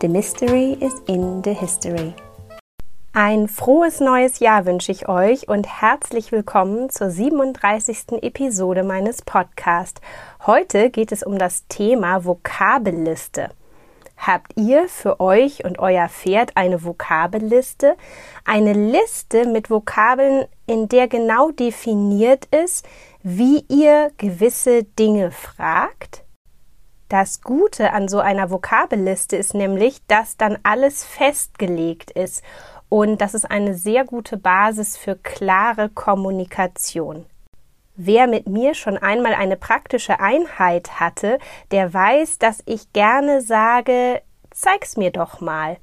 [0.00, 2.14] The mystery is in the history.
[3.14, 8.22] Ein frohes neues Jahr wünsche ich euch und herzlich willkommen zur 37.
[8.22, 10.00] Episode meines Podcasts.
[10.46, 13.50] Heute geht es um das Thema Vokabelliste.
[14.16, 17.96] Habt ihr für euch und euer Pferd eine Vokabelliste?
[18.44, 22.86] Eine Liste mit Vokabeln, in der genau definiert ist,
[23.24, 26.22] wie ihr gewisse Dinge fragt?
[27.08, 32.44] Das Gute an so einer Vokabelliste ist nämlich, dass dann alles festgelegt ist
[32.90, 37.24] und das ist eine sehr gute Basis für klare Kommunikation.
[37.96, 41.38] Wer mit mir schon einmal eine praktische Einheit hatte,
[41.70, 45.78] der weiß, dass ich gerne sage, zeig's mir doch mal,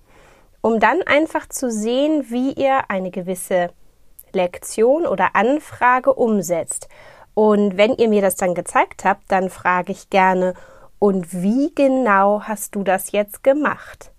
[0.61, 3.71] um dann einfach zu sehen, wie ihr eine gewisse
[4.31, 6.87] Lektion oder Anfrage umsetzt.
[7.33, 10.53] Und wenn ihr mir das dann gezeigt habt, dann frage ich gerne,
[11.05, 14.11] und wie genau hast du das jetzt gemacht?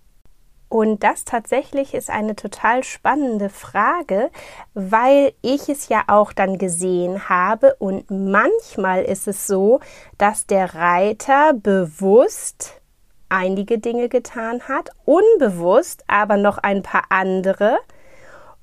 [0.68, 4.30] Und das tatsächlich ist eine total spannende Frage,
[4.72, 9.80] weil ich es ja auch dann gesehen habe und manchmal ist es so,
[10.16, 12.80] dass der Reiter bewusst
[13.28, 17.78] einige Dinge getan hat, unbewusst aber noch ein paar andere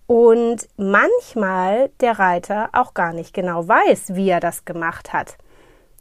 [0.07, 5.37] und manchmal der Reiter auch gar nicht genau weiß, wie er das gemacht hat.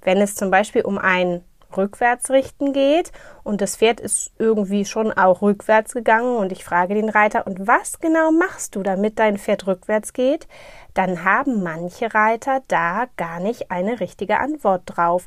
[0.03, 1.43] Wenn es zum Beispiel um ein
[1.77, 6.95] rückwärts richten geht und das Pferd ist irgendwie schon auch rückwärts gegangen und ich frage
[6.95, 10.47] den Reiter, und was genau machst du, damit dein Pferd rückwärts geht?
[10.95, 15.27] Dann haben manche Reiter da gar nicht eine richtige Antwort drauf.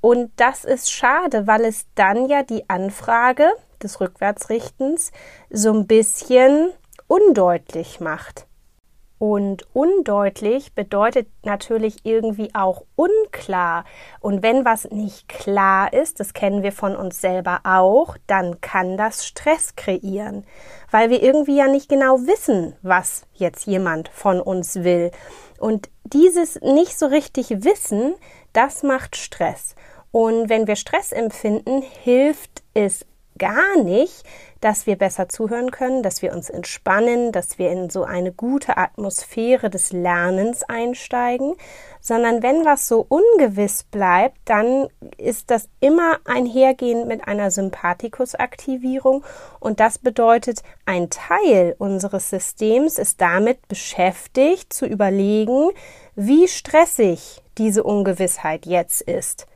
[0.00, 3.48] Und das ist schade, weil es dann ja die Anfrage
[3.82, 5.12] des Rückwärtsrichtens
[5.50, 6.70] so ein bisschen
[7.06, 8.46] undeutlich macht.
[9.22, 13.84] Und undeutlich bedeutet natürlich irgendwie auch unklar.
[14.18, 18.96] Und wenn was nicht klar ist, das kennen wir von uns selber auch, dann kann
[18.96, 20.44] das Stress kreieren,
[20.90, 25.12] weil wir irgendwie ja nicht genau wissen, was jetzt jemand von uns will.
[25.60, 28.14] Und dieses nicht so richtig wissen,
[28.52, 29.76] das macht Stress.
[30.10, 33.06] Und wenn wir Stress empfinden, hilft es
[33.38, 34.24] gar nicht,
[34.62, 38.76] dass wir besser zuhören können, dass wir uns entspannen, dass wir in so eine gute
[38.76, 41.56] Atmosphäre des Lernens einsteigen,
[42.00, 44.86] sondern wenn was so ungewiss bleibt, dann
[45.18, 49.24] ist das immer einhergehend mit einer Sympathikusaktivierung.
[49.58, 55.70] Und das bedeutet, ein Teil unseres Systems ist damit beschäftigt zu überlegen,
[56.14, 59.48] wie stressig diese Ungewissheit jetzt ist.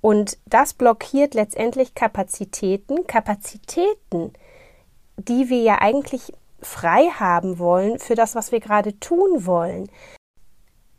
[0.00, 4.32] Und das blockiert letztendlich Kapazitäten, Kapazitäten,
[5.18, 9.90] die wir ja eigentlich frei haben wollen für das, was wir gerade tun wollen.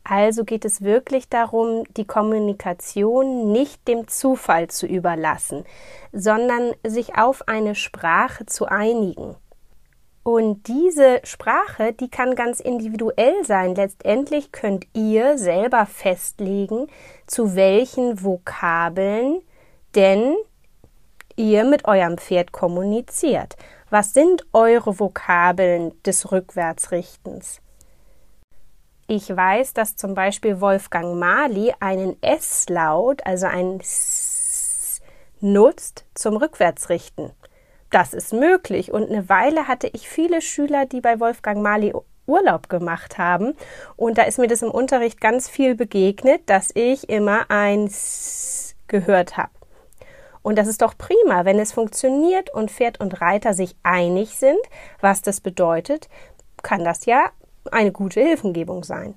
[0.03, 5.65] Also geht es wirklich darum, die Kommunikation nicht dem Zufall zu überlassen,
[6.11, 9.35] sondern sich auf eine Sprache zu einigen.
[10.23, 13.75] Und diese Sprache, die kann ganz individuell sein.
[13.75, 16.87] Letztendlich könnt ihr selber festlegen,
[17.25, 19.41] zu welchen Vokabeln
[19.95, 20.35] denn
[21.35, 23.55] ihr mit eurem Pferd kommuniziert.
[23.91, 27.59] Was sind eure Vokabeln des Rückwärtsrichtens?
[29.07, 35.01] Ich weiß, dass zum Beispiel Wolfgang Mali einen S-Laut, also ein S,
[35.39, 37.31] nutzt zum Rückwärtsrichten.
[37.89, 38.91] Das ist möglich.
[38.91, 41.91] Und eine Weile hatte ich viele Schüler, die bei Wolfgang Mali
[42.27, 43.55] Urlaub gemacht haben.
[43.95, 48.75] Und da ist mir das im Unterricht ganz viel begegnet, dass ich immer ein S
[48.87, 49.58] gehört habe.
[50.41, 54.59] Und das ist doch prima, wenn es funktioniert und Pferd und Reiter sich einig sind,
[55.01, 56.07] was das bedeutet,
[56.63, 57.31] kann das ja
[57.71, 59.15] eine gute Hilfengebung sein.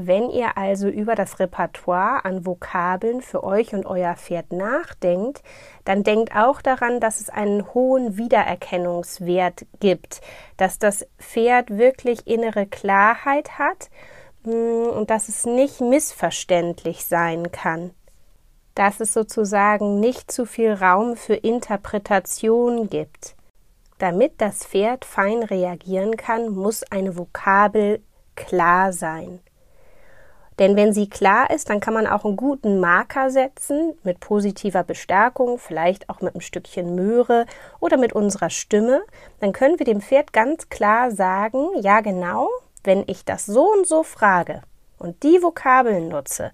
[0.00, 5.42] Wenn ihr also über das Repertoire an Vokabeln für euch und euer Pferd nachdenkt,
[5.84, 10.20] dann denkt auch daran, dass es einen hohen Wiedererkennungswert gibt,
[10.56, 13.90] dass das Pferd wirklich innere Klarheit hat
[14.44, 17.90] mm, und dass es nicht missverständlich sein kann
[18.78, 23.34] dass es sozusagen nicht zu viel Raum für Interpretation gibt.
[23.98, 28.00] Damit das Pferd fein reagieren kann, muss eine Vokabel
[28.36, 29.40] klar sein.
[30.60, 34.84] Denn wenn sie klar ist, dann kann man auch einen guten Marker setzen mit positiver
[34.84, 37.46] Bestärkung, vielleicht auch mit einem Stückchen Möhre
[37.80, 39.02] oder mit unserer Stimme.
[39.40, 42.48] Dann können wir dem Pferd ganz klar sagen, ja genau,
[42.84, 44.62] wenn ich das so und so frage
[44.98, 46.52] und die Vokabeln nutze,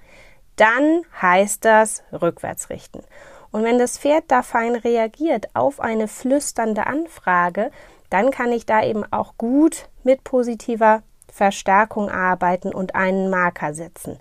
[0.56, 3.02] dann heißt das rückwärts richten.
[3.50, 7.70] Und wenn das Pferd da fein reagiert auf eine flüsternde Anfrage,
[8.10, 11.02] dann kann ich da eben auch gut mit positiver
[11.32, 14.18] Verstärkung arbeiten und einen Marker setzen.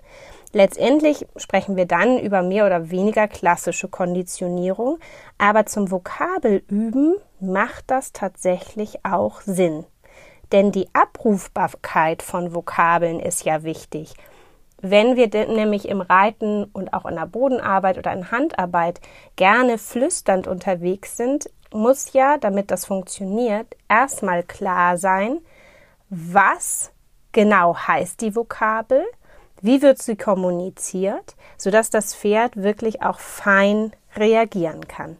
[0.52, 4.98] Letztendlich sprechen wir dann über mehr oder weniger klassische Konditionierung,
[5.36, 9.84] aber zum Vokabelüben macht das tatsächlich auch Sinn.
[10.52, 14.14] Denn die Abrufbarkeit von Vokabeln ist ja wichtig.
[14.86, 19.00] Wenn wir nämlich im Reiten und auch in der Bodenarbeit oder in Handarbeit
[19.34, 25.38] gerne flüsternd unterwegs sind, muss ja, damit das funktioniert, erstmal klar sein,
[26.10, 26.92] was
[27.32, 29.02] genau heißt die Vokabel,
[29.62, 35.16] wie wird sie kommuniziert, sodass das Pferd wirklich auch fein reagieren kann.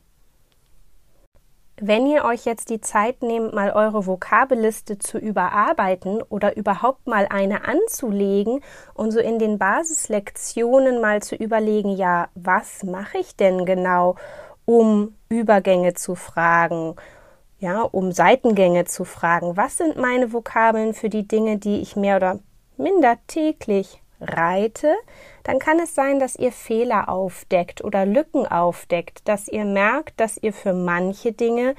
[1.80, 7.26] Wenn ihr euch jetzt die Zeit nehmt, mal eure Vokabelliste zu überarbeiten oder überhaupt mal
[7.28, 8.60] eine anzulegen
[8.94, 14.14] und so in den Basislektionen mal zu überlegen, ja, was mache ich denn genau,
[14.66, 16.94] um Übergänge zu fragen,
[17.58, 22.18] ja, um Seitengänge zu fragen, was sind meine Vokabeln für die Dinge, die ich mehr
[22.18, 22.38] oder
[22.76, 24.94] minder täglich reite,
[25.42, 30.38] dann kann es sein, dass ihr Fehler aufdeckt oder Lücken aufdeckt, dass ihr merkt, dass
[30.38, 31.74] ihr für manche Dinge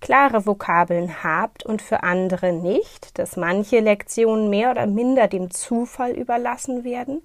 [0.00, 6.12] klare Vokabeln habt und für andere nicht, dass manche Lektionen mehr oder minder dem Zufall
[6.12, 7.22] überlassen werden.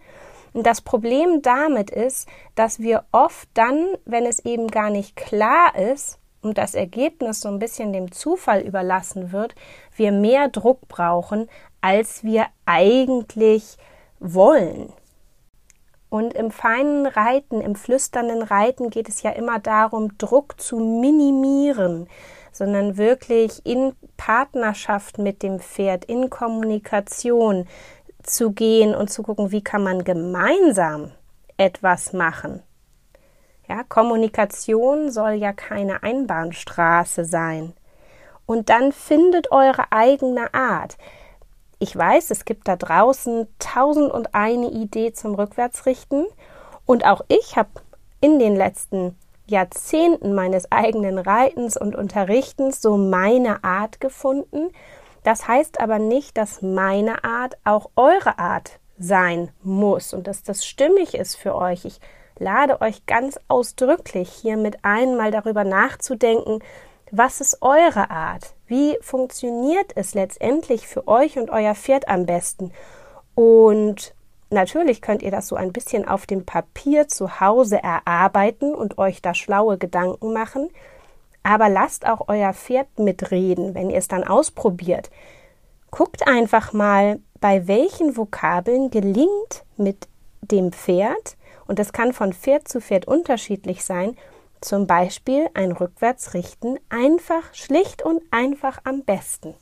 [0.54, 5.76] Und das Problem damit ist, dass wir oft dann, wenn es eben gar nicht klar
[5.76, 9.56] ist und das Ergebnis so ein bisschen dem Zufall überlassen wird,
[9.96, 11.50] wir mehr Druck brauchen,
[11.82, 13.78] als wir eigentlich
[14.20, 14.94] wollen.
[16.10, 22.08] Und im feinen Reiten, im flüsternden Reiten geht es ja immer darum, Druck zu minimieren,
[22.52, 27.68] sondern wirklich in Partnerschaft mit dem Pferd, in Kommunikation
[28.24, 31.12] zu gehen und zu gucken, wie kann man gemeinsam
[31.58, 32.64] etwas machen.
[33.68, 37.74] Ja, Kommunikation soll ja keine Einbahnstraße sein.
[38.46, 40.98] Und dann findet eure eigene Art.
[41.86, 46.26] Ich weiß, es gibt da draußen tausend und eine Idee zum Rückwärtsrichten
[46.88, 47.70] und auch ich habe
[48.22, 49.16] in den letzten
[49.46, 54.72] Jahrzehnten meines eigenen Reitens und Unterrichtens so meine Art gefunden.
[55.22, 60.66] Das heißt aber nicht, dass meine Art auch eure Art sein muss und dass das
[60.66, 61.86] stimmig ist für euch.
[61.86, 62.00] Ich
[62.40, 66.64] lade euch ganz ausdrücklich hiermit ein, mal darüber nachzudenken,
[67.12, 68.55] was ist eure Art?
[68.68, 72.72] Wie funktioniert es letztendlich für euch und euer Pferd am besten?
[73.36, 74.16] Und
[74.50, 79.22] natürlich könnt ihr das so ein bisschen auf dem Papier zu Hause erarbeiten und euch
[79.22, 80.70] da schlaue Gedanken machen.
[81.44, 85.12] Aber lasst auch euer Pferd mitreden, wenn ihr es dann ausprobiert.
[85.92, 90.08] Guckt einfach mal, bei welchen Vokabeln gelingt mit
[90.42, 91.38] dem Pferd,
[91.68, 94.18] und das kann von Pferd zu Pferd unterschiedlich sein,
[94.66, 99.54] zum Beispiel ein Rückwärtsrichten einfach, schlicht und einfach am besten.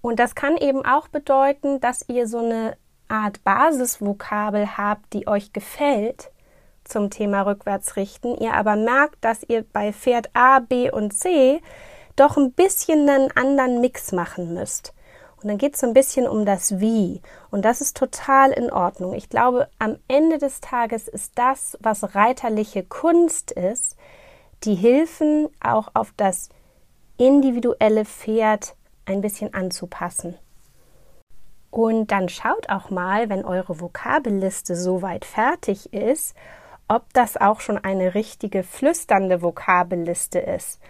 [0.00, 2.76] Und das kann eben auch bedeuten, dass ihr so eine
[3.08, 6.30] Art Basisvokabel habt, die euch gefällt
[6.84, 11.60] zum Thema Rückwärtsrichten, ihr aber merkt, dass ihr bei Pferd A, B und C
[12.16, 14.92] doch ein bisschen einen anderen Mix machen müsst.
[15.42, 17.20] Und dann geht es so ein bisschen um das Wie.
[17.50, 19.12] Und das ist total in Ordnung.
[19.12, 23.96] Ich glaube, am Ende des Tages ist das, was reiterliche Kunst ist,
[24.64, 26.48] die Hilfen auch auf das
[27.16, 30.36] individuelle Pferd ein bisschen anzupassen.
[31.70, 36.36] Und dann schaut auch mal, wenn eure Vokabelliste soweit fertig ist,
[36.86, 40.80] ob das auch schon eine richtige flüsternde Vokabelliste ist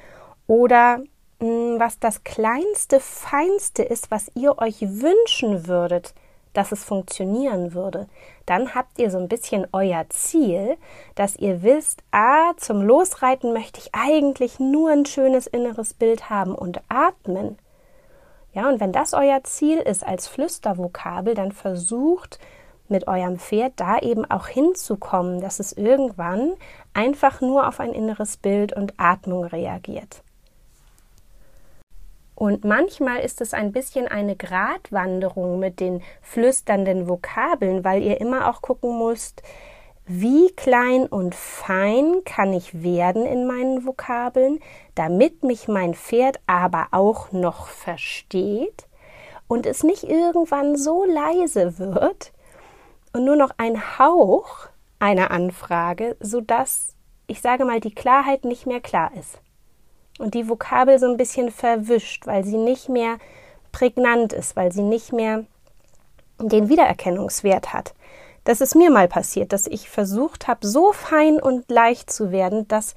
[0.46, 0.98] oder
[1.38, 6.14] mh, hm, was das kleinste, feinste ist, was ihr euch wünschen würdet,
[6.52, 8.08] dass es funktionieren würde,
[8.46, 10.76] dann habt ihr so ein bisschen euer Ziel,
[11.14, 16.54] dass ihr wisst, ah, zum Losreiten möchte ich eigentlich nur ein schönes inneres Bild haben
[16.54, 17.58] und atmen.
[18.52, 22.38] Ja, und wenn das euer Ziel ist als Flüstervokabel, dann versucht
[22.88, 26.52] mit eurem Pferd da eben auch hinzukommen, dass es irgendwann
[26.92, 30.21] einfach nur auf ein inneres Bild und Atmung reagiert.
[32.42, 38.50] Und manchmal ist es ein bisschen eine Gratwanderung mit den flüsternden Vokabeln, weil ihr immer
[38.50, 39.44] auch gucken müsst,
[40.06, 44.58] wie klein und fein kann ich werden in meinen Vokabeln,
[44.96, 48.88] damit mich mein Pferd aber auch noch versteht
[49.46, 52.32] und es nicht irgendwann so leise wird
[53.12, 54.66] und nur noch ein Hauch
[54.98, 56.96] einer Anfrage, sodass,
[57.28, 59.38] ich sage mal, die Klarheit nicht mehr klar ist.
[60.18, 63.18] Und die Vokabel so ein bisschen verwischt, weil sie nicht mehr
[63.72, 65.44] prägnant ist, weil sie nicht mehr
[66.38, 67.94] den Wiedererkennungswert hat.
[68.44, 72.66] Das ist mir mal passiert, dass ich versucht habe, so fein und leicht zu werden,
[72.68, 72.94] dass,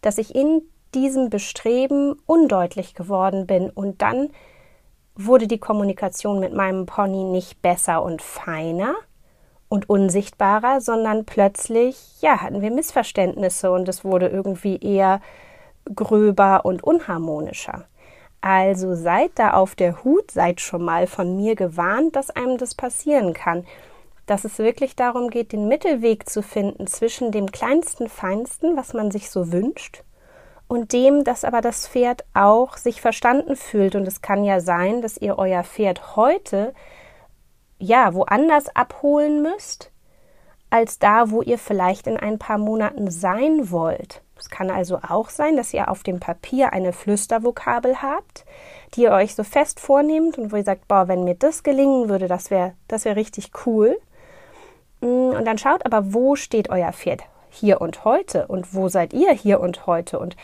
[0.00, 0.62] dass ich in
[0.94, 4.30] diesem Bestreben undeutlich geworden bin und dann
[5.16, 8.94] wurde die Kommunikation mit meinem Pony nicht besser und feiner
[9.68, 15.20] und unsichtbarer, sondern plötzlich, ja, hatten wir Missverständnisse und es wurde irgendwie eher
[15.94, 17.86] gröber und unharmonischer.
[18.40, 22.74] Also seid da auf der Hut, seid schon mal von mir gewarnt, dass einem das
[22.74, 23.64] passieren kann.
[24.26, 29.10] Dass es wirklich darum geht, den Mittelweg zu finden zwischen dem kleinsten Feinsten, was man
[29.10, 30.04] sich so wünscht,
[30.66, 33.94] und dem, dass aber das Pferd auch sich verstanden fühlt.
[33.94, 36.74] Und es kann ja sein, dass ihr euer Pferd heute
[37.78, 39.90] ja woanders abholen müsst,
[40.70, 44.23] als da, wo ihr vielleicht in ein paar Monaten sein wollt.
[44.38, 48.44] Es kann also auch sein, dass ihr auf dem Papier eine Flüstervokabel habt,
[48.94, 52.08] die ihr euch so fest vornehmt und wo ihr sagt, boah, wenn mir das gelingen
[52.08, 53.96] würde, das wäre das wäre richtig cool.
[55.00, 59.12] Mm, und dann schaut aber, wo steht euer Pferd hier und heute und wo seid
[59.12, 60.36] ihr hier und heute und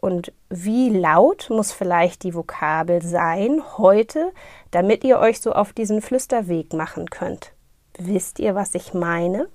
[0.00, 4.32] und wie laut muss vielleicht die Vokabel sein heute,
[4.70, 7.52] damit ihr euch so auf diesen Flüsterweg machen könnt.
[7.96, 9.48] Wisst ihr, was ich meine?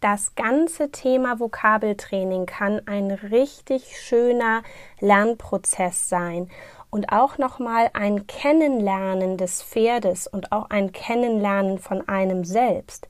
[0.00, 4.62] Das ganze Thema Vokabeltraining kann ein richtig schöner
[5.00, 6.48] Lernprozess sein
[6.88, 13.08] und auch nochmal ein Kennenlernen des Pferdes und auch ein Kennenlernen von einem selbst.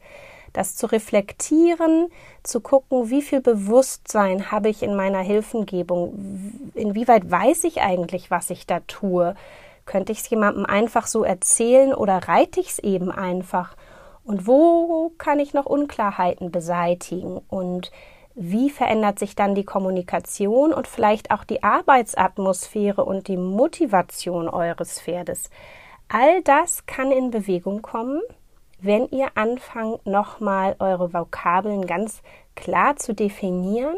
[0.54, 2.08] Das zu reflektieren,
[2.42, 8.48] zu gucken, wie viel Bewusstsein habe ich in meiner Hilfengebung, inwieweit weiß ich eigentlich, was
[8.48, 9.34] ich da tue.
[9.84, 13.76] Könnte ich es jemandem einfach so erzählen oder reite ich es eben einfach?
[14.28, 17.40] Und wo kann ich noch Unklarheiten beseitigen?
[17.48, 17.90] Und
[18.34, 25.00] wie verändert sich dann die Kommunikation und vielleicht auch die Arbeitsatmosphäre und die Motivation eures
[25.00, 25.48] Pferdes?
[26.10, 28.20] All das kann in Bewegung kommen,
[28.82, 32.20] wenn ihr anfangt, nochmal eure Vokabeln ganz
[32.54, 33.96] klar zu definieren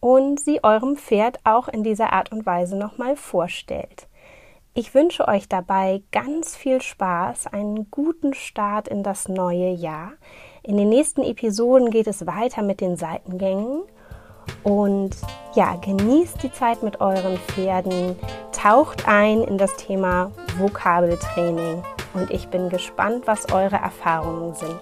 [0.00, 4.06] und sie eurem Pferd auch in dieser Art und Weise nochmal vorstellt.
[4.72, 10.12] Ich wünsche euch dabei ganz viel Spaß, einen guten Start in das neue Jahr.
[10.62, 13.82] In den nächsten Episoden geht es weiter mit den Seitengängen.
[14.62, 15.10] Und
[15.54, 18.16] ja, genießt die Zeit mit euren Pferden,
[18.52, 21.82] taucht ein in das Thema Vokabeltraining
[22.14, 24.78] und ich bin gespannt, was eure Erfahrungen sind.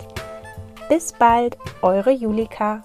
[0.88, 2.84] Bis bald, eure Julika.